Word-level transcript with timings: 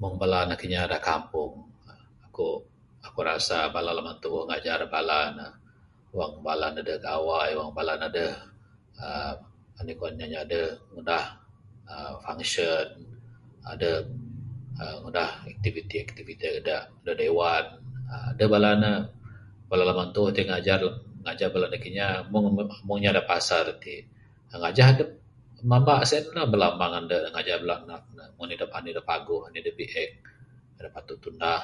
Meng 0.00 0.14
bala 0.20 0.36
anak 0.44 0.60
inya 0.66 0.82
da 0.92 0.98
kampung 1.08 1.54
aku 3.06 3.18
rasa 3.30 3.58
bala 3.74 3.90
namba 3.96 4.12
tuuh 4.22 4.42
da 4.44 4.48
ngajar 4.48 4.80
bala 4.94 5.20
ne 5.38 5.46
wang 6.16 6.34
bala 6.46 6.66
ne 6.74 6.80
deh 6.88 6.98
gawai 7.06 7.50
bala 7.78 7.94
ne 8.00 8.06
deh 8.16 8.32
uhh 9.04 9.34
nih 9.86 9.94
kuan 9.98 10.20
inya 10.24 10.42
deh 10.52 10.68
ngunah 10.92 11.24
uhh 11.92 12.12
function 12.24 12.86
uhh 13.68 14.00
ngunah 15.02 15.30
activity 15.52 15.96
activity 16.06 16.46
da 16.68 16.76
Dewan 17.20 17.64
deh 18.38 18.48
bala 18.54 18.70
ne 18.82 18.92
bala 19.70 19.82
bala 19.90 19.92
namba 19.96 20.12
tuuh 20.16 20.30
ngajar 21.24 21.48
bala 21.54 21.64
anak 21.70 21.82
inya. 21.90 22.08
Meng 22.86 22.98
inya 23.00 23.12
da 23.18 23.22
pasar 23.32 23.64
ti 23.82 23.94
ngajah 24.62 24.88
dep 24.98 25.10
mamba 25.70 25.94
sien 26.08 26.24
lah. 26.34 26.44
Ngajah 26.46 26.46
bala 26.52 26.68
ande 27.00 27.16
ne 27.24 27.28
ngajah 27.34 27.56
bala 27.62 27.74
amang 27.82 28.04
ne 28.16 28.24
meng 28.34 28.46
anih 28.78 28.92
da 28.98 29.02
paguh 29.10 29.38
meng 29.40 29.48
anih 29.48 29.62
da 29.66 29.72
biek 29.78 29.98
da 30.84 30.88
patut 30.94 31.18
tunah. 31.24 31.62